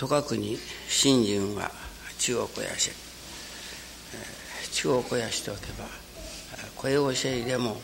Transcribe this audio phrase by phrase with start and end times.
[0.00, 0.56] とかくに
[0.88, 1.70] 信心は
[2.18, 2.90] 地を肥やし
[4.72, 5.84] 地を肥やしておけば
[6.74, 7.76] 声教えでも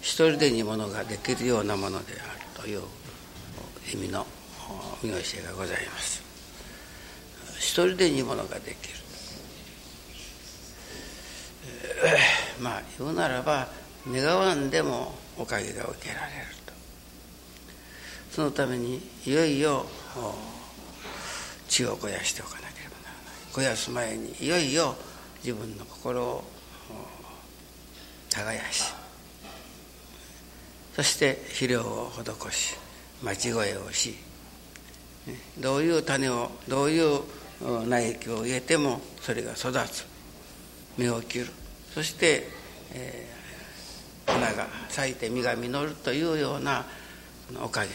[0.00, 2.82] 一人でにものができるようなものであるという
[3.92, 4.24] 意味の
[5.02, 6.22] 見教えがございます。
[7.58, 8.94] 一人でにものができる。
[12.60, 13.66] まあ言うならば
[14.08, 16.72] 願わんでもおかげが受けられると。
[18.30, 19.84] そのためにいよいよ
[21.70, 23.34] 血を肥やしておかなければならない。
[23.50, 24.96] 肥やす前にいよいよ
[25.42, 26.44] 自分の心を
[28.28, 28.92] 耕し
[30.94, 32.76] そして肥料を施し
[33.22, 34.14] 待ち声をし。
[35.58, 37.20] どういう種をどういう
[37.86, 40.06] 苗木を植えてもそれが育つ。
[40.98, 41.46] 芽を切る。
[41.94, 42.48] そして、
[42.92, 46.84] えー、花が咲いて実が実るというような
[47.62, 47.90] おかげ。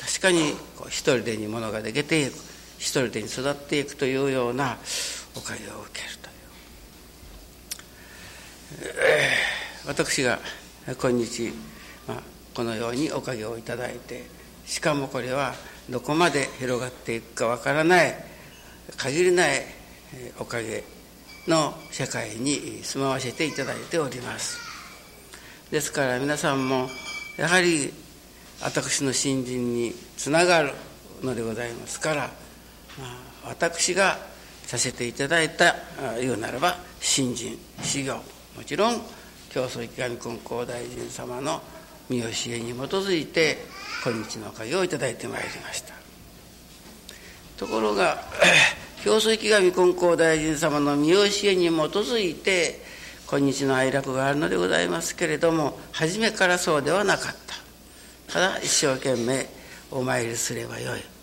[0.00, 2.49] 確かにこう一人でにものができていく
[2.80, 4.78] 人でに育っていくというような
[5.36, 6.16] おかげを受ける
[8.74, 8.92] という、
[9.86, 10.38] 私が
[11.00, 11.52] 今日、
[12.08, 12.22] まあ、
[12.54, 14.24] このようにおかげをいただいて
[14.66, 15.54] しかもこれは
[15.90, 18.14] どこまで広がっていくかわからない
[18.96, 19.64] 限りない
[20.38, 20.82] おかげ
[21.46, 24.58] の社会に住まわせていただいております。
[25.70, 26.88] ですから皆さんも
[27.36, 27.92] やはり
[28.62, 30.72] 私の信心につながる
[31.22, 32.30] のでございますから、
[33.44, 34.18] 私が
[34.66, 35.74] させていただいた
[36.20, 38.14] 言うならば信心修行
[38.56, 39.00] もちろん
[39.50, 41.60] 教祖池上金光大臣様の
[42.08, 43.58] 見教えに基づいて
[44.04, 45.94] 今日の会をいただいてまいりました。
[47.56, 48.22] ところが
[49.04, 52.80] 教祖池上金光大臣様の見教えに基づいて
[53.26, 58.32] 今日の哀楽があるのでございますけれども初めからそうではなかった。
[58.32, 59.48] ただ一生懸命
[59.90, 61.19] お参りすればよい。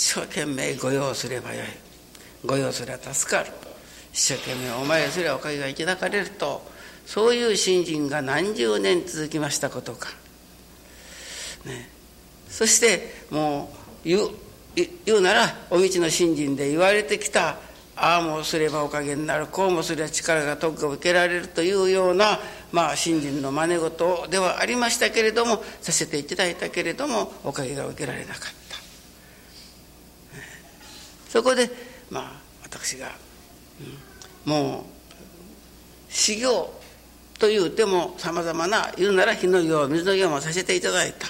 [0.00, 1.66] 一生懸命御用すればよい。
[2.46, 3.52] 御用すれば助かる。
[4.14, 6.62] 一生懸命お参りすればおかげがいただかれると。
[7.04, 10.08] そういう信心が何十年続きましたことか、
[11.66, 11.90] ね、
[12.48, 13.70] そしても
[14.04, 14.30] う言う
[15.04, 17.58] 言うならお道の信心で言われてきた。
[17.94, 19.48] ああもすればおかげになる。
[19.48, 22.40] こうもすれば力が特が受けられるというような、
[22.72, 28.59] まあ、信心の真似事ではありましたけれどもさせていただいたけれどもおかげが受けられなかった。
[31.30, 31.70] そこで
[32.10, 32.32] まあ
[32.64, 33.12] 私が、
[34.46, 34.84] うん、もう
[36.12, 36.72] 修行
[37.38, 41.28] というてもさまざまな言うなら火の用水の用もさせていただいた。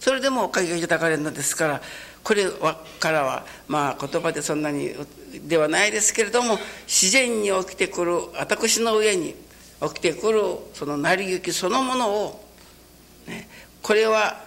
[0.00, 1.80] それでもおかげがいたかれるのですから
[2.24, 2.50] これ
[2.98, 4.90] からはまあ言葉でそんなに
[5.46, 9.36] ではないですけれども自然に起きてくる私の上に
[9.80, 10.40] 起きてくる
[10.74, 12.44] その成り行きそのものを、
[13.28, 13.48] ね、
[13.80, 14.40] これは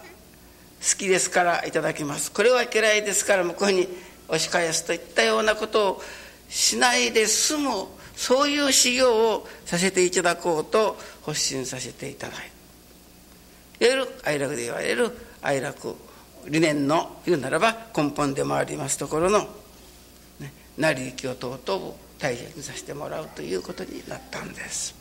[0.82, 2.34] 好きですからいただきます。
[2.34, 3.88] これは嫌いですから向こうに
[4.28, 6.02] 押し返すといったようなことを
[6.50, 7.70] しないで済む
[8.16, 12.36] そういう修行をさせていただこうと発信させていただい
[13.80, 15.96] ていわゆる愛楽で言われる愛楽
[16.48, 19.40] 理念の言うならば根本でもありますところの、
[20.40, 24.96] ね、成り行きを尊ぶ大切にさせてもらうということになったんです。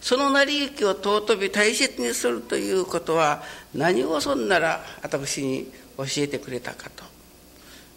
[0.00, 3.42] その成り行きを尊び大切にするということは
[3.74, 7.04] 何をそんなら私に教えてくれたかと。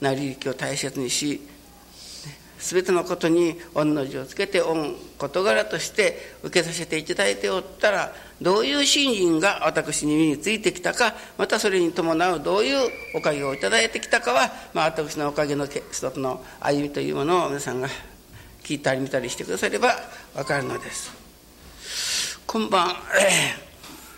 [0.02, 1.42] 成り行きを大切にし
[2.60, 4.76] 全てのことに御の字をつけて御
[5.18, 17.88] 事柄として受けさせていただいておったらどういう信心が私に身についてきたかまたそれに伴うどういうおかげをいただいてきたかは、まあ、私のおかげの一つの歩みというものを皆さんが
[18.64, 19.96] 聞いたり見たりしてくだされば
[20.36, 21.18] 分かるのです。
[22.46, 22.90] 今晩、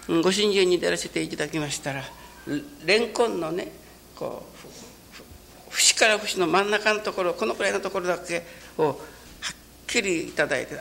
[0.08, 2.03] えー、ご信心に出らせていただきましたら
[2.85, 3.72] レンコンのね
[4.16, 4.52] こう
[5.72, 8.43] 節から節の真ん中のところこのくらいのところだけ
[8.78, 8.96] をはっ
[9.88, 10.76] きりいただいて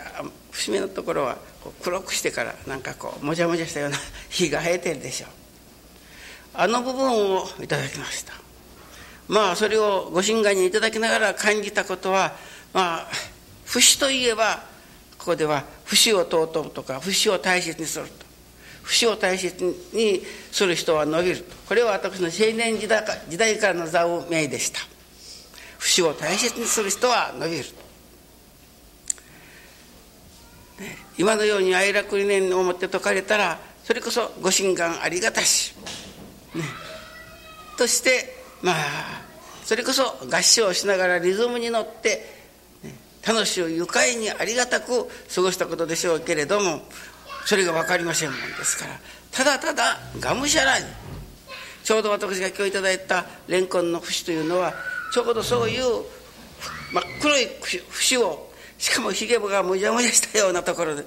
[0.50, 3.98] 節目のところはこう黒くしてからなんかこうもじゃもじゃしたような
[4.28, 5.30] 火が生えてるでしょう。
[6.52, 8.32] あの部分をいただきました。
[9.28, 12.36] まあそれをご神願にいただきながら感じたことは
[12.72, 13.08] まあ
[13.66, 14.64] 節といえば
[15.18, 18.29] ここでは節を尊ぶとか節を大切にすると。
[18.90, 20.20] 節を大切に
[20.50, 24.80] する人は伸びるこれは私の青年時代時代からの座を命でした。
[25.78, 27.64] 節を大切にする人は伸びる
[31.16, 35.74] 今のように愛楽理念を持って説かれたらそれこそご神願ありがたし、
[36.54, 36.62] ね、
[37.78, 38.74] としてまあ
[39.64, 42.40] それこそ合唱しながらリズムに乗って、
[43.24, 46.82] 楽しゅ愉快にありがたく過ごしたことでしょうけれども
[47.44, 48.98] それが分かりませんもんですから。
[49.32, 50.86] ただただがむしゃらに
[51.84, 54.74] ちょうど私が今日いただいたレンコンの節というのは
[55.12, 55.82] ちょうどそういう
[56.92, 57.46] 真っ黒い
[57.90, 61.04] 節をしかもひげがもじゃもじゃしたようなところで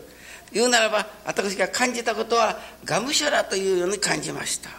[0.52, 4.70] 言うならば私が感じたことはがむしゃらというように感じました。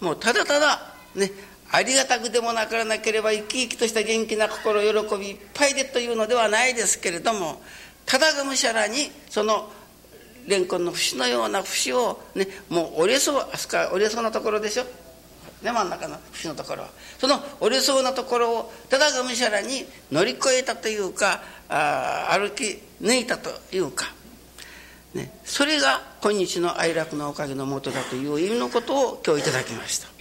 [0.00, 1.30] もうただただね
[1.70, 7.60] ありがたくでもなからなければ生き生きとした元気な心喜びいっぱいでというのではないですけれども
[8.04, 9.70] ただがむしゃらにその
[10.46, 14.84] レンコンの節のような節をねもう折れそうあそこ折れそうなところでしょ？
[15.62, 16.82] ね真ん中の節のところ。
[16.82, 24.14] はその折れそうなところをただがむしゃらに乗り越えたというかあ歩き抜いたというか。
[25.14, 30.12] ね、それが今日の哀楽のおかげのもとだという意味のことを今日いただきました、ね、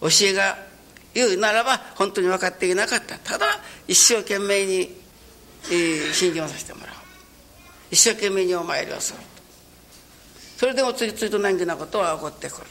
[0.00, 0.58] 教えが
[1.12, 3.18] 言うならば本当に分かっていなかった。
[3.18, 3.46] ただ
[3.88, 4.96] 一生懸命に、
[5.70, 6.96] えー、信心をさせてもらう。
[7.90, 9.20] 一生懸命にお参りをする
[10.56, 12.66] それでもついついと難儀なことは起こってくる。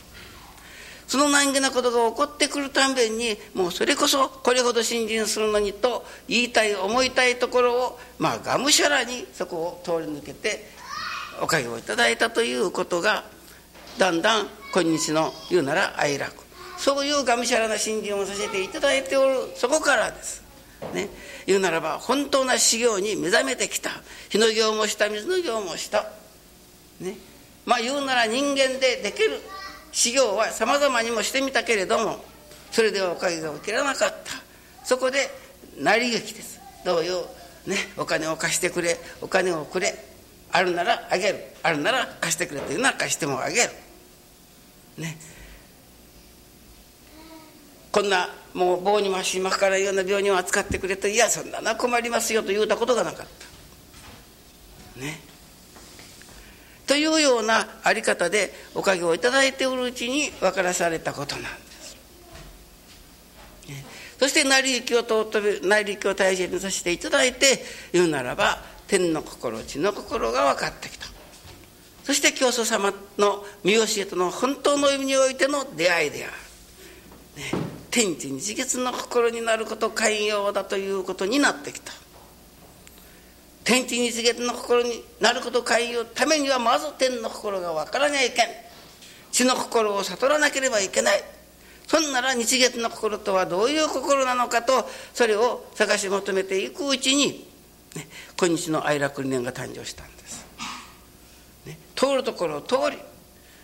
[1.08, 10.66] その難儀なことが起こってくるたんびにもうそれこそこれほど信心するのにと言いたい思いたいところをまあがむしゃらにそこを通り抜けて
[11.42, 13.24] おかげをいただいたということが
[14.00, 16.44] だんだん今日の言うなら哀楽。
[16.78, 20.45] そういうがむしゃらな信心をさせていただいておるそこからです。
[20.94, 21.10] ね、
[21.46, 23.92] 言うならば本当な修行に目覚めてきた。
[24.30, 26.06] 火の行もした水の行もした。
[27.00, 27.16] ね、
[27.66, 29.42] まあ言うなら人間でできる。
[29.92, 32.22] 修行はさまざまにもしてみたけれども
[32.72, 34.34] それではおかげが受けらなかった。
[34.84, 35.30] そこで
[35.80, 36.60] 成り行きです。
[36.84, 37.24] どういう
[37.66, 37.78] ね。
[37.98, 38.98] お金を貸してくれ。
[39.22, 39.96] お金をくれ。
[40.52, 41.40] あるならあげる。
[41.64, 42.62] あるなら貸してくれ。
[42.62, 43.70] というなら貸してもあげる。
[44.98, 45.18] ね。
[47.92, 53.28] こんなもう棒にし巻からような病人を扱ってくれといやそんなの困りますよと言うたことがなかっ
[54.96, 55.00] た。
[55.02, 55.20] ね。
[56.88, 61.98] というようなあり方でおかげをいただいておるうちに分からされたことなんです。
[64.20, 67.62] そして成り行きを尊び成り行きを大切にさせていただいて
[67.92, 71.08] 言うならば天の心地の心が分かってきた。
[72.06, 76.34] そして教祖様の見教えとの本当の意味においての出会いである、
[77.96, 81.94] 天地日月の心になること寛容だということになってきた。
[83.64, 88.48] 天地日月の心になること寛容ためにはまず天の心が分からにゃいけん。
[89.32, 91.24] 地の心を悟らなければいけない。
[91.88, 97.48] そんなら日月の心とはどういう心なのかとそれを探し求めていくうちに、
[97.96, 98.08] ね、
[98.38, 100.46] 今日の愛楽理念が誕生したんです、
[101.66, 102.98] ね、通るところを通り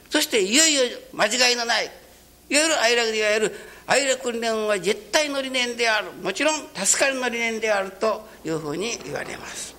[0.09, 0.81] そしていよいよ
[1.13, 3.55] 間違いのないいわゆる愛楽でいわゆる
[3.87, 6.11] 愛楽理念は絶対の理念である。
[6.21, 9.75] もちろん助かりの理念であるというふうに言われます。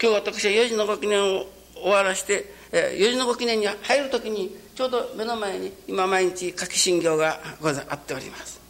[0.00, 7.40] 今日私は4時のご記念を終わらして、え4時のご記念に入る時にちょうど目の前に今毎日書き信行が
[7.88, 8.60] あっております。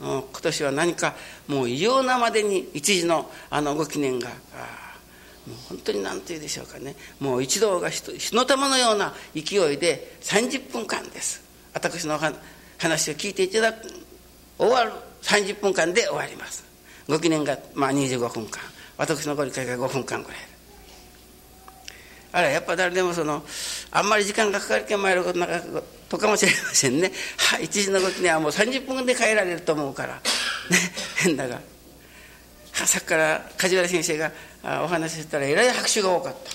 [0.00, 1.14] 今年は何か
[1.46, 4.28] もう異様なまでに一時のあのご記念が
[5.46, 6.96] もう本当に何て言うでしょうかね。
[7.20, 11.42] もう一同が火の玉のような勢いで30分間です。
[11.74, 12.18] 私の
[12.78, 13.88] 話を聞いていただく
[14.58, 16.64] 終わる30分間で終わります。
[17.08, 18.62] ご記念がまあ25分間
[18.96, 20.38] 私のご理解が5分間ぐらい。
[22.32, 23.44] あらやっぱ誰でもその
[23.92, 25.60] あんまり時間がかかるけん参ることなか
[26.08, 27.12] とかもしれませんね。
[27.36, 30.14] はい一時の動きにはもう30分で帰られると思うから。
[30.14, 30.20] ね
[31.16, 31.60] 変だが。
[32.74, 34.32] さっきから梶原先生が
[34.82, 36.50] お話ししたらえらい拍手が多かった。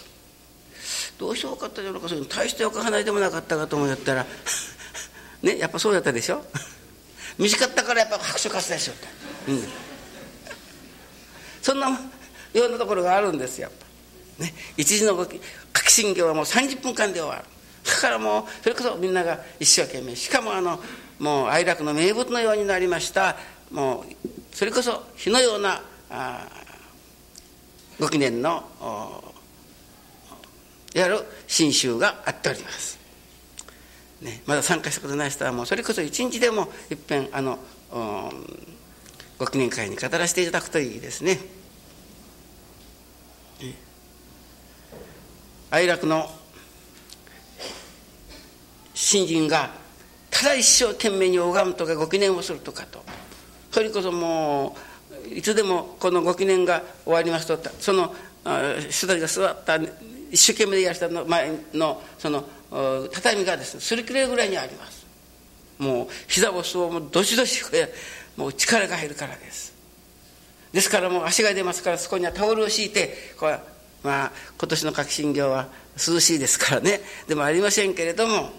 [1.18, 4.26] どうして多かったじゃろうかそういう大しておかないでもなかったかと思ったら
[5.44, 6.46] ねやっぱそうだったでしょ？
[7.38, 8.96] 短かったからやっぱ拍手喝采しよっ
[9.46, 9.68] た、うん、
[11.62, 11.90] そんな
[12.54, 13.70] ようなところがあるんですよ
[14.40, 17.44] ね、一時の書き信行はもう30分間で終わる。
[17.84, 20.16] だからもうそれこそみんなが一生懸命。
[20.16, 20.82] しかもあの
[21.20, 23.36] もう愛楽の名物のようになりました。
[23.70, 25.82] もうそれこそ火のような
[28.00, 28.64] ご記念の
[30.96, 33.00] いわゆる新宗があっております、
[34.22, 37.60] ね、まだ参加したことない人はもうそれこそ一日でもいっぺんあの
[39.38, 41.40] ご記念会に語らせていただくといいですね。
[45.72, 46.30] 哀楽の
[48.94, 49.70] 新人が
[50.32, 53.04] ただ一生懸命に拝むとかご記念をするとかと。
[53.72, 54.89] それこそもう
[55.34, 58.14] いつでもこのご記念が終わりますとその
[58.90, 59.78] 人たちが座った
[60.32, 62.44] 一生懸命やる人の前のその
[63.12, 65.06] 畳がですねすり切れるぐらいにあります。
[65.80, 67.64] もう膝をそうもどしどし
[68.36, 69.74] もう力が入るからです。
[70.72, 73.60] ですからもう足が出ますからそこにはタオルを敷いてこう
[74.04, 77.02] まあ今年の革新業は涼しいですからね。
[77.28, 78.52] でもありませんけれども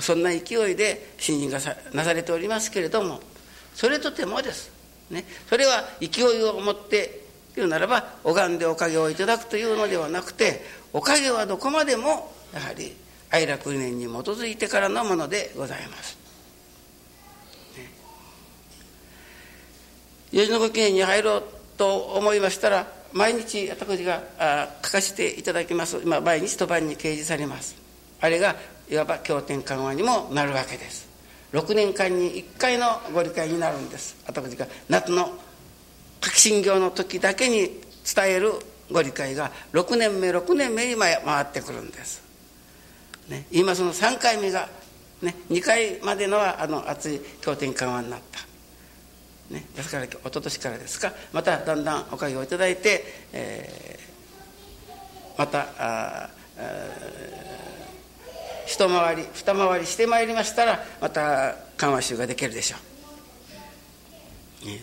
[0.00, 1.58] そんな勢いで信心が
[1.92, 3.20] なされておりますけれども
[3.74, 4.70] それとてもです、
[5.10, 12.94] ね、それは勢いを持って言うならば拝んでおかげをいただくというのではなくておかげはどこまでもやはり
[13.30, 16.18] 愛楽理念に基づいてからのものでございます。
[20.30, 21.44] 吉野ご記念に入ろう
[21.78, 26.00] と思いましたら毎日私があ書かせていただきます。
[26.02, 27.76] 今毎日と晩に掲示されます。
[28.20, 28.56] あれが
[28.90, 31.05] いわば経典緩和にもなるわけです。
[31.52, 34.16] 6年間に1回のご理解になるんです。
[34.26, 35.38] 私が夏の
[36.20, 37.80] 革新業の時だけに
[38.14, 38.52] 伝える
[38.90, 42.22] ご理解が6年目6年目に回ってくるんです、
[43.28, 44.68] ね、今その3回目が、
[45.22, 48.46] ね、2回までのはあの熱い経典緩和になった。
[49.54, 51.12] ね、ですから一昨年からですか。
[51.32, 56.30] まただんだんおかげをいただいて、えー、またあ
[58.66, 62.76] 一回り二回りしてまいりましたらまた緩和集ができるでしょ
[64.64, 64.82] う、ね、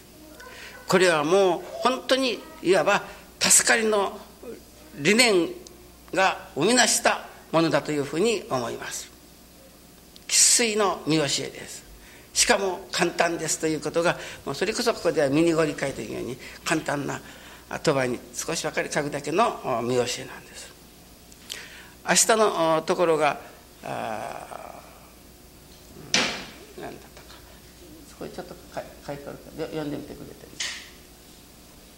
[0.87, 3.03] これはもう本当にいわば
[3.39, 4.17] 助かりの
[4.99, 5.49] 理念
[6.13, 9.11] が生み出したものだというふうに思います。
[10.27, 11.83] 生粋の見教えです。
[12.33, 17.21] しかも簡単ですということがもうそれこそここではミニご理解というように簡単な
[17.69, 20.73] 言葉に少し分かり書くだけの見教えなんです。
[22.07, 23.39] 明日のところが
[23.83, 25.67] 何だ
[26.87, 27.35] ったか。
[28.09, 28.79] そこにちょっと書
[29.13, 30.47] いてあるから読んでみてくれて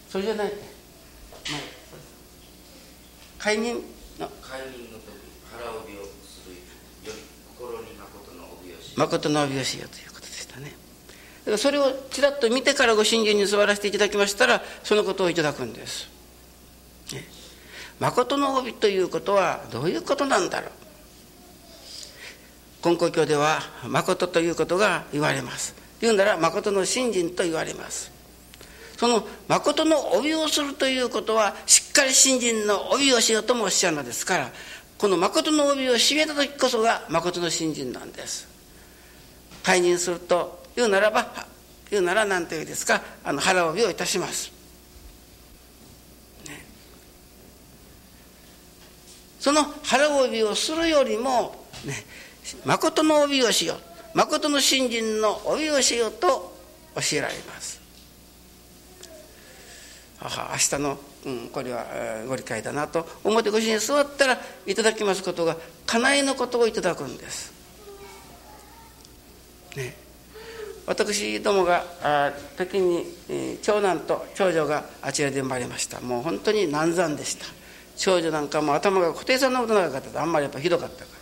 [0.10, 0.48] それじゃない。
[0.48, 1.60] って、まあ、
[3.38, 3.75] 解任
[4.20, 5.06] の解任の時
[5.51, 7.13] 腹帯をするより
[7.58, 10.15] 心に誠の帯をし誠の帯をしようという
[11.58, 16.10] それをちらっと見てからご信心に座らせていただきましたらそのことをいただくんです。
[18.00, 20.72] 誠の帯ということはどういうことなんだろう
[22.86, 25.75] 根高教では誠ということが言われます。
[26.00, 28.12] 言うなら誠の信心と言われます。
[28.98, 34.51] その誠の帯をするということはしっかり信心の帯をしようともおっしゃるのですから
[34.98, 38.48] この誠の帯を締めた時こそが誠の信心なんです。
[39.63, 41.25] 解任すると言うならば
[41.89, 44.51] 言うなら何というですかあの腹帯をいたします、
[46.48, 46.65] ね、
[49.39, 51.94] その腹帯をするよりも、ね、
[52.64, 53.75] 誠の帯をしよ。
[53.75, 56.56] う誠の信心の帯をしようと
[56.96, 57.82] 教えられます。
[60.20, 61.86] は明日の、うん、これは
[62.28, 67.54] ご理解だなと思ってご主人座ったらいただきますことが家内のことをいただくんです。
[69.75, 69.96] ね。
[70.88, 76.00] 私どもがあ時に、えー、長男と長女があちらで生まれました。
[76.00, 77.46] もう本当に難産でした。
[77.98, 80.22] 長女なんかも頭が固定さんのことなかった。
[80.22, 81.14] あんまりやっぱひどかったから。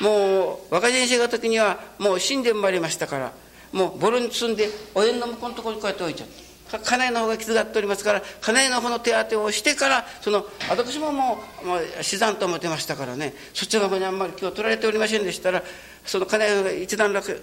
[0.00, 3.32] もう若人生が時にはもう死んで生まれましたから
[3.72, 6.28] もうボロに積んでお縁の向こうのところにこうやって置いちゃっ
[6.70, 15.62] た家内の方が傷がっておりますから家内の方の手当てをしてからその私ももう、もう死産と思ってましたからねそっちの方にあんまり気を取られておりませんでしたら
[16.04, 17.40] その家内が一段落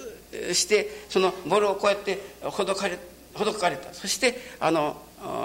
[0.52, 2.98] してそのボロをこうやってほどかれ
[3.34, 3.94] ほどかれた。
[3.94, 4.96] そしてあの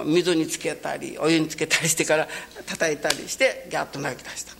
[0.04, 2.28] 水につけたりお湯につけたりしてから
[2.66, 4.57] 叩いたりしてギャッと泣き出した。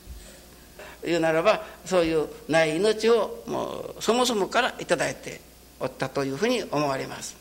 [1.05, 5.41] 言うならばそういうない命をもうそもそもから頂いて
[5.81, 7.37] おったというふうに思われます。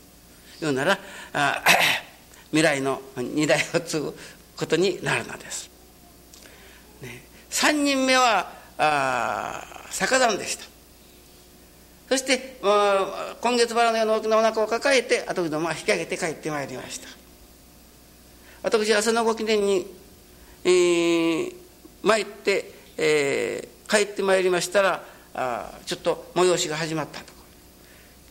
[0.60, 0.98] 言うなら
[1.32, 1.62] あ
[2.50, 4.16] 未来の二代を継ぐ
[4.56, 5.70] ことになるのです、
[7.00, 10.64] ね、3人目はあ酒山でした。
[12.08, 17.08] そして、今月腹のような大きなお腹を抱えて後ども引き上げて帰ってまいりました。
[18.62, 19.86] 私朝のご記念に、
[20.64, 21.54] えー、
[22.02, 25.02] 参って、えー、帰ってまいりましたら
[25.34, 27.32] あちょっと催しが始まったと。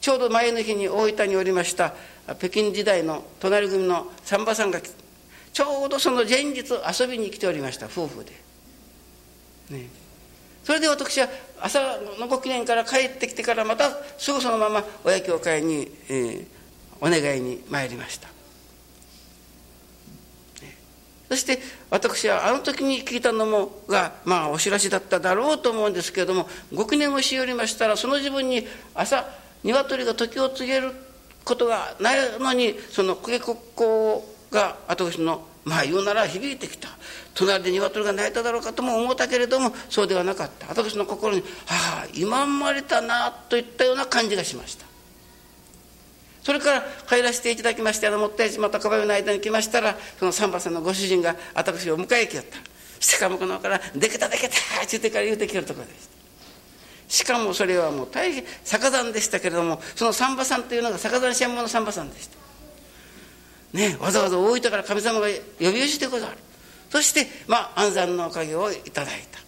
[0.01, 1.93] ちょうど前の日に大分におりました
[2.37, 8.31] 北京時代の隣組の三馬さんがちょうどその前日遊びに来ておりました夫婦で。
[9.69, 9.89] ね。
[10.63, 11.29] それで私は
[11.61, 11.79] 朝
[12.19, 16.45] のご記念から帰ってきてからまたすぐそのまま親教会に、えー、
[16.99, 18.36] お願いに参りました。
[21.29, 29.25] そして私はあの時に聞いたのもがまあお知らせだっただろうと思うんですけれどもご記念をしおりましたらその自分に朝
[29.63, 30.91] 鶏が時を告げる
[31.43, 36.89] ことがないのにその公家国交が私のまあ言うなら響いてきた。
[37.33, 40.67] 隣で鶏が鳴いただろうかとも思ったけれどもそうではなかった。
[40.67, 44.86] 私の心に「はあ今生まれたな」といったような感じがしました。
[46.47, 52.57] それから帰らせていただきましてあのもったいまたかばよの間に来ましたらその三馬さんのご主人が私を迎えきやった。
[53.01, 55.97] しかもこのから「でけたでけた!」って言ってから言うてきるところでし
[57.09, 57.13] た。
[57.13, 62.37] しかもそれはもう大変逆山でしたけれどもその三馬さんというのが逆山専門の三馬さんでした。
[63.73, 66.37] ねわざわざ大分から神様が呼び寄せてくださる。
[66.89, 69.39] そしてまあ安産のおかげをいただいた、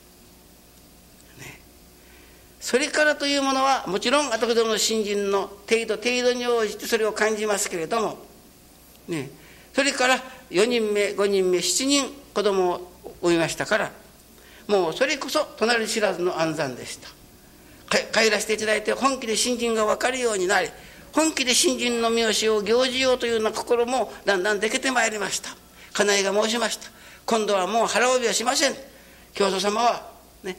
[2.59, 8.17] それからというものはもちろん私どもの新人の程度程度に応じてそれを感じますけれども。
[9.07, 9.29] ね。
[9.73, 10.17] それから
[10.49, 13.91] 4人目5人目7人子供を産みましたから。
[14.67, 17.09] もうそれこそ隣知らずの安産でした。
[18.13, 20.69] 帰らせていただいて本気で新人が分かるようになり
[21.11, 25.49] 本気で新人の三好を行じようというような心もだんだんでけてまいりました。
[25.93, 26.89] 家内が申しました。
[27.25, 28.75] 今度はもう腹帯はしません。
[29.33, 30.11] 教祖様は
[30.43, 30.57] ね。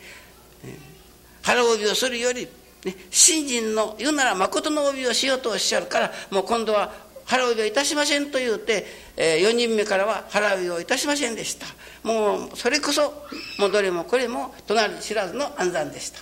[1.42, 2.48] 腹帯をするより、
[2.84, 6.92] ね、新人の言うなら誠の帯をしようとおっしゃるからもう今度は
[7.30, 8.84] 腹帯をいたしませんと言うて、
[9.16, 11.66] えー、4人目からは腹帯をいたしませんでした。
[12.02, 13.24] もうそれこそ
[13.58, 16.18] もうどれもこれも隣知らずの暗算でした。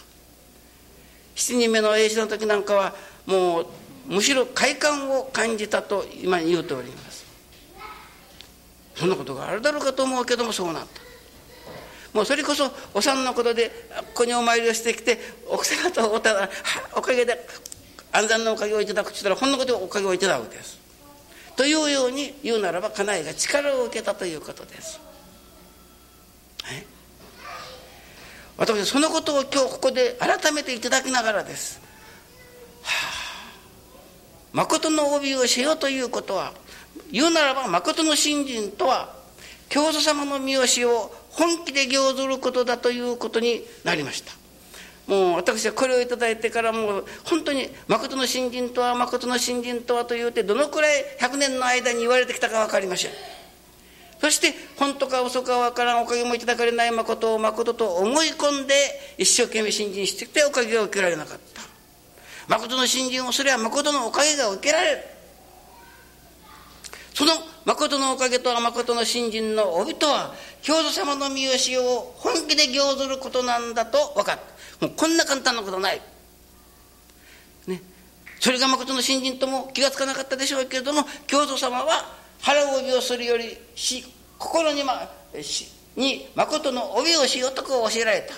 [1.37, 2.95] 7人目の英史の時なんかは
[3.25, 3.67] もう
[4.07, 7.25] むしろ快感を感じたと今言うております。
[8.97, 11.08] そんなことがあるだろうかと思うけどもそうなった。
[12.19, 16.51] もうそれこそお産のことでここにお参りをしてきて奥様とおただ
[16.97, 17.47] おかげで
[18.11, 20.81] 安産のおかげをいただくとしたらほんのことでおかげをいただくです。
[21.55, 24.99] というように言うならば家内が力を受けたということです。
[28.57, 31.81] 私そのことを今日ここで改めていただきながらです。
[32.83, 36.53] はあ、誠の帯をしようということは
[37.13, 39.15] 言うならば誠の信心とは
[39.69, 44.33] 教祖様の見教えを本気で行ずることだということになりました。
[45.07, 53.10] もう私はこれを頂いてからもう本当に誠の信心とは誠の信心とはというてどのくらい100年の間に言われてきたか分かりません。
[54.21, 58.75] そして本当か嘘かわからんおかげもいただかれない誠を誠と思い込んで
[59.17, 61.63] 一生懸命信心してきておかげを受けられなかった
[62.49, 64.99] 誠の信心をすれば誠のおかげが受けられる
[67.19, 67.33] その
[67.65, 74.39] 誠のおかげと誠の信心の帯とは教祖様の見教えを本気で行ずることなんだと分かっ
[74.78, 74.87] た。
[74.87, 76.00] もうこんな簡単なことない。
[77.67, 77.83] ね。
[78.39, 82.07] それが誠の信心とも気が付かなかったでしょうけれども教祖様は
[82.41, 84.04] 腹帯をするよりし
[84.39, 85.11] 心に,、ま、
[85.43, 88.35] しに誠の帯をしようとこう教えられた。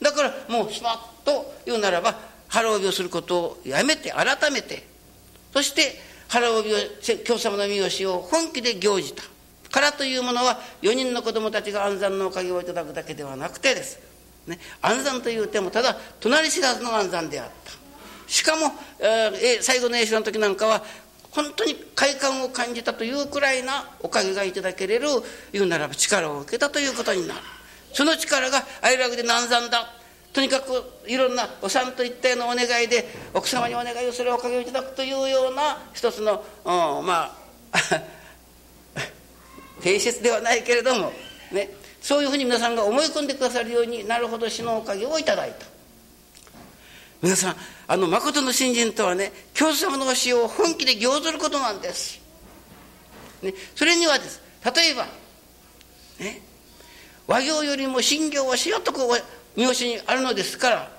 [0.00, 2.14] だからもうスマッと言うならば
[2.46, 4.86] 腹帯をすることをやめて改めて
[5.52, 6.76] そして腹帯を
[7.24, 9.22] 教様の見教を本気で行じた。
[9.70, 14.00] からというものは4人の子供たちが安産のおかげをいただくだけではなくてです、
[14.48, 17.72] ね、安産というてもただ隣知らずの安産であった。
[18.26, 20.82] しかも、えー、最後の栄唱の時なんかは
[21.30, 25.06] 本当に快感を感じたというくらいなおかげがいただけれる
[25.52, 27.40] 言うならば力を受けたということになる。
[27.92, 30.03] その力が愛楽で難産だ。
[30.34, 37.38] とにかくいろんなお産といったようなお願いで奥様にお願いをするおかげをいただくというような一つの、うん、ま
[37.70, 38.02] あ
[39.80, 41.12] 定説ではないけれども
[41.52, 41.70] ね
[42.02, 45.66] そういうふうに皆さんが思い込んでくださるようになるほど死のおかげをいただいた。
[47.22, 52.20] 皆さんあの誠の信心とはね教祖様の教えを本気で行ずることなんです、
[53.40, 55.06] ね、それにはです例えば
[56.18, 56.42] ね
[57.26, 60.90] 和行よりも信行はしようとこう見教えにあるのですから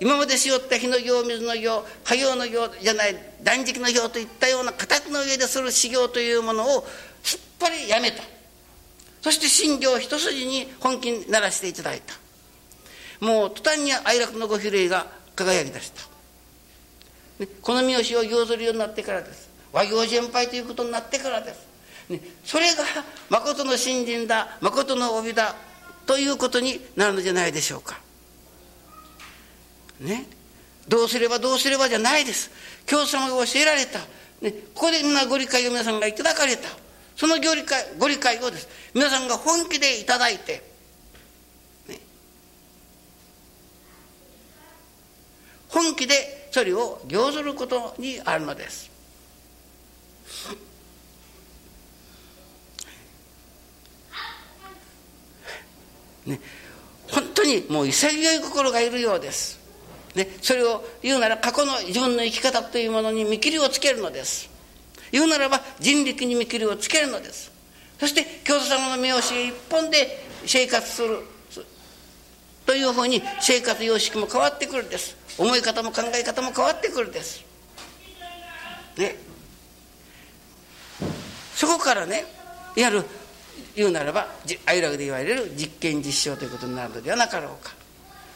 [0.00, 6.86] 今までしよった火の行水の行火行の行じゃない断食の行といったような形の上でする修行というものを
[7.22, 8.22] すっぱりやめた。
[9.22, 12.14] そして信行一筋に本気にならせていただいた。
[13.24, 16.02] もう途端に哀楽のご比例が輝き出した、
[17.38, 19.48] ね、この三好を行ずるようになってからです。
[19.72, 21.66] 和行全廃ということになってからです、
[22.08, 22.84] ね、それが
[23.28, 25.56] 誠の信心だ誠の帯だ
[26.06, 28.00] ということになるのじゃないでしょうか。
[30.00, 30.26] ね。
[30.88, 32.50] どうすればどうすればじゃないです。
[32.86, 34.00] 教祖様が教えられた、
[34.42, 36.68] ね、ここでなご理解を皆さんがいただかれた。
[37.16, 38.68] そのご理解ご理解をです。
[38.92, 40.74] 皆さんが本気でいただいて。
[45.68, 48.90] 本気でそれを行ずることにあるのです。
[56.26, 56.40] ね、
[57.10, 59.60] 本当にもう潔い心がいるようです。
[60.14, 64.50] ね、それを言うなら過去の自分の生き方というものに見切りをつけるのです。
[65.10, 67.52] 言うならば人力に見切りをつけるのです。
[67.98, 71.18] そして教祖様の見教え一本で生活する
[72.66, 75.24] というふうに生活様式も変わってくるんです。
[75.38, 77.44] 思い方も考え方も変わってくるんです
[78.96, 79.16] ね
[81.54, 82.24] そこからね
[82.76, 83.04] いわゆる
[83.74, 84.28] 言うならば
[84.66, 87.72] 愛楽で言われる実験実証ということになるのではなかろうか。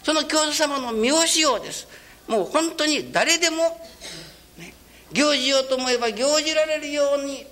[0.03, 1.87] その教祖様の見教しようです。
[2.27, 3.57] もう本当に誰でも、
[4.59, 4.75] ね、
[5.13, 7.47] 行事ようと思えば行じられるように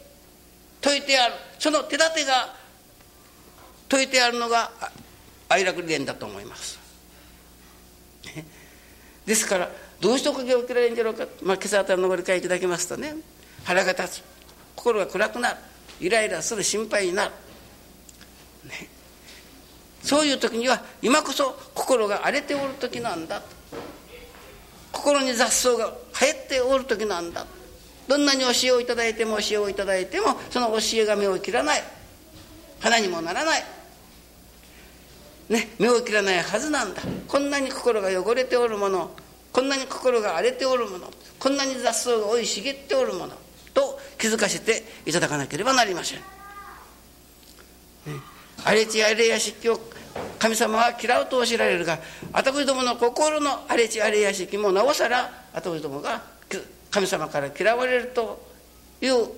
[0.82, 1.34] 説いてある。
[1.58, 2.54] その手立てが
[3.90, 4.70] 説いてあるのが
[5.48, 6.78] 愛楽伝だと思います、
[8.34, 8.44] ね、
[9.24, 13.14] ですからどうしておかげを受けられるんじゃろうか、まあ、今朝あたりのご理解いただきますとね
[13.64, 14.22] 腹が立つ。
[14.74, 15.56] 心が暗くなる。
[15.98, 17.30] イライラする心配になる、
[18.66, 18.88] ね、
[20.02, 23.42] そういう時には今こそ心が荒れておる時なんだ。
[24.92, 27.46] 心に雑草が生えておる時なんだ。
[28.08, 31.82] どんなに教えをいただいても教えをいただいてもその教えが目を切らない。
[32.80, 33.64] 花にもならない。
[35.48, 37.02] ね目を切らないはずなんだ。
[37.28, 39.10] こんなに心が汚れておるもの
[39.56, 43.32] こんなに心が荒れておるものこんなに雑草が生い茂っておるもの
[43.72, 46.24] と気づかせていただかなければなりません、ね、
[48.66, 49.78] 荒れ地荒れ屋敷を
[50.40, 51.98] 神様は嫌うと教えられるが
[52.32, 56.20] 私どもの心の荒れ地荒れ屋敷もなおさら私どもが
[56.90, 58.44] 神様から嫌われると
[59.00, 59.28] いう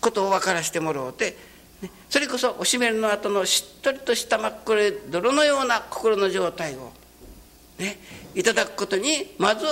[0.00, 1.36] ことを分からしてもらおうて
[2.08, 6.92] それこそおしめるの後のしっとりとした真っ黒い泥のような心の状態を、
[7.78, 7.98] ね、
[8.36, 9.66] いただくことにまず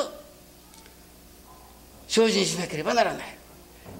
[2.08, 3.39] 精進しなければならない。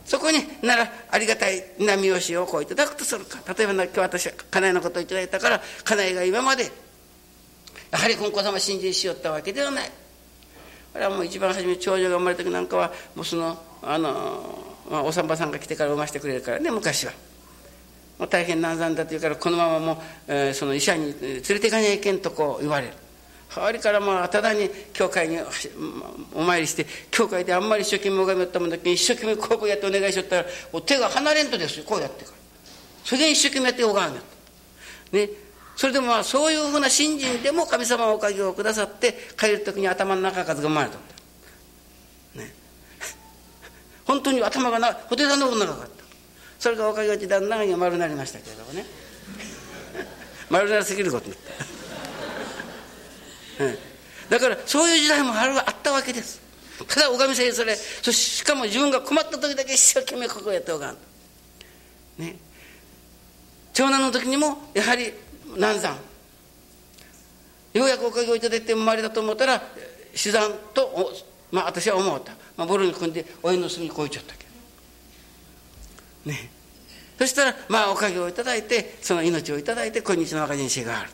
[0.05, 6.71] そこにならありがたい波押しをこういただくとするか例えば今日私は家内のことをいただいたから家内が今まで
[7.91, 9.91] やはり金子様信心しよったわけではない
[10.93, 14.59] これはもう一番初め長女が生まれた時なんかはもうそのあの、
[14.91, 17.13] まあ、お産婆さんが来てから産ませてくれるからね昔は。
[18.19, 19.97] もう大変難産だというからこのままもう、
[20.29, 22.93] えー、その医者に連れていかなきゃいけんとこう言われる。
[23.55, 25.39] 周りからまあただに教会に
[26.35, 30.47] お参りして教会であんまり一生懸命拝みよったもんだけ一生懸命こうやってお願いしよったら
[30.87, 32.37] 手が離れんとですよこうやってから
[33.05, 34.25] それで一生懸命やって拝みよっ
[35.11, 41.01] たねそれでもまあそういうふうな信心でも神様はおかげをくださって帰る時に頭の中数が生まれたん
[42.37, 42.45] だ。
[42.45, 42.53] ね。
[44.05, 46.05] 本当に頭がな、布袋さんのこと長かった。
[46.59, 48.85] それがおかげで旦那が丸になりましたけれどもね。
[50.51, 51.70] 丸なりすぎることになった。
[53.61, 53.79] うん、
[54.31, 56.41] だからそういう時代もあるあったわけです。
[56.89, 60.97] ただおかみさんにそれそしかも自分が困った時だけ一生懸命ここをやっておかん。
[62.19, 62.37] ね。
[63.75, 65.13] 長男の時にもやはり
[65.57, 65.97] 難産
[67.73, 69.63] ようやくおかげをいただいて生まれたと思ったら
[70.15, 71.13] 死産と
[71.53, 74.45] まあ私は思った、まあ、ボロに組んで親の隅にこいちゃったけ
[76.27, 76.51] どね。
[77.19, 81.11] そしたらまあおかげをいただいてその命をいただいて今日の若人生がある。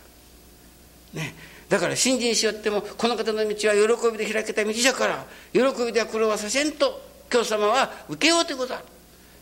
[1.14, 1.34] ね。
[1.68, 7.02] だから信心しよってもこの方の道は喜びで開けた道じゃから喜びでは苦労はさせんと
[7.32, 8.84] 今日様は受けようでござる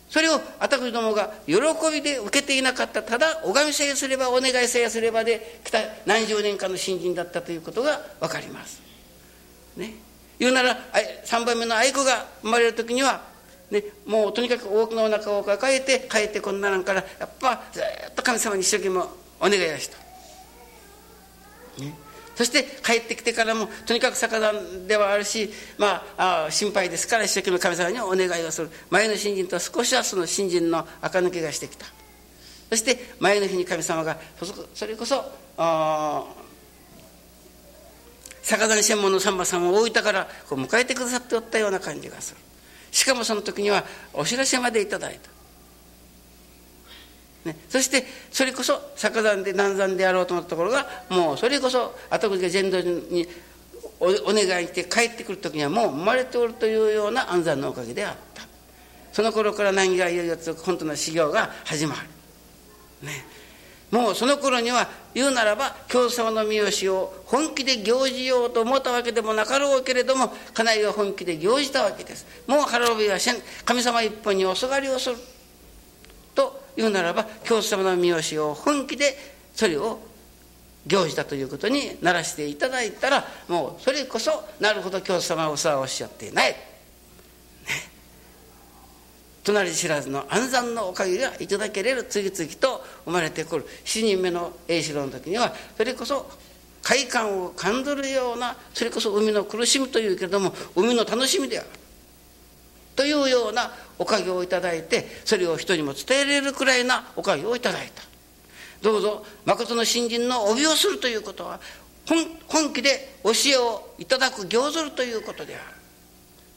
[0.09, 1.55] それを私どもが喜
[1.91, 8.81] びで受けていなかったただ拝みさえすればお願いさえすればで来た何十年間の新人だったということが分かります。
[9.75, 9.93] ね、
[10.39, 10.77] 言うなら
[11.25, 13.23] 3番目の愛子が生まれる時には、
[13.71, 19.97] ね、もうとにかく多くのお腹を抱えて帰ってこんななんからやっぱずっと神様に一生懸命お願いをした。
[21.83, 22.04] ね
[22.35, 28.69] そして帰ってきてからもとにかく逆断ではあるし、まあ、あ心配ですから一生懸命神様にお願いをする。
[28.89, 31.85] 前の新人とは少しはその新人の垢抜けがしてきた。
[32.69, 34.17] そして前の日に神様が
[34.73, 35.15] それこそ
[38.43, 42.37] 逆断専門の三馬さんを置いたからこう迎えてくださっておったような感じがする。
[42.91, 45.34] しかもその時にはお知らせまでいただいた。
[47.45, 53.27] ね、そしてそれこそ逆山で南山であろうと思ったところがもうそれこそ後口が全土に
[53.99, 58.43] お願いして帰ってくる時にはもう生まれておるというような安産のおかげであった。
[59.13, 63.25] その頃から難儀がいよいよ本当の修行が始まる、ね、
[63.89, 72.25] もうその頃には言うならば教祖様の三好を本気で行じようと思ったわけでもなかろうけれども家内は本気で行じたわけです。
[72.45, 73.17] もう腹帯は
[73.63, 75.15] 神様一本におすがりをする。
[76.75, 79.17] 言うならば教祖様の見教を本気で
[79.53, 79.99] それを
[80.87, 86.57] 行事だということにならしていただいたらもうそれこそなるほど教祖様はお世話をおっしゃっていない、ね、
[89.43, 93.65] 隣知らずの安産のおかげがいただけれる次々と生まれてくる。
[93.85, 96.29] 7人目の栄四郎の時にはそれこそ
[96.83, 101.69] 快感を感じるようなそれこそ海の苦しみというけれども海の楽しみである。
[102.95, 108.03] というようなおかげをいただいてそれを人にも伝えられるくらいなおかげをいただいた。
[108.81, 111.59] どうぞ誠の新人の帯をするということは
[112.47, 115.63] 本気で教えをいただく行ずるということである。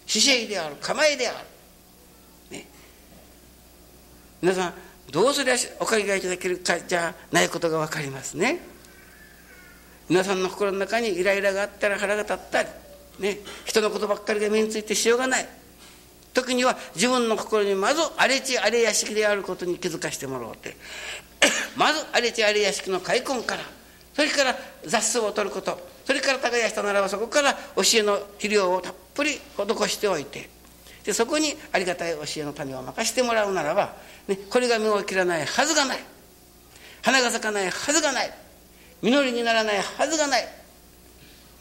[0.06, 1.36] 姿勢である構えである、
[2.50, 2.66] ね、
[4.40, 4.74] 皆さん
[5.10, 8.60] どうすりゃおかげがいただけるかじゃないことが分かりますね。
[10.08, 12.68] 皆さんの心の中にイライラがあったら腹が立ったり、
[13.18, 15.48] ね、人のことばっかりが目についてしようがない。
[16.34, 20.76] 時には自分の心にまず荒れ地荒れ屋敷であることに気づかせてもらおうって。
[21.76, 23.62] まず荒れ地荒れ屋敷の開墾から
[24.14, 30.50] それから雑草を取ることそれから耕したならばそこから教えの肥料をたっぷり施しておいて
[31.08, 33.94] でそこにありがたい教えの種を任してもらうならば、
[34.26, 35.98] ね、これが実を切らないはずがない。
[37.00, 38.30] 花が咲かないはずがない。
[39.00, 40.46] 実りにならないはずがない、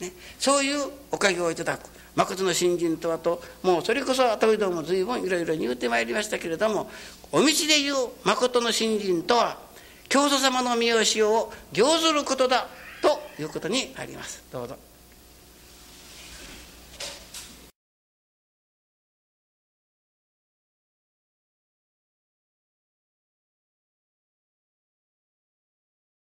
[0.02, 1.90] ね、そういうおかげをいただく。
[2.18, 6.90] 誠の新人とはともうそれこそ後ほども随分いろいろに言うてまいりましたけれども
[7.32, 9.60] お道で言う誠の新人とは
[10.10, 12.68] 教祖様の御教えを行ずることだ
[13.02, 14.44] ということにあります。
[14.52, 14.87] どうぞ。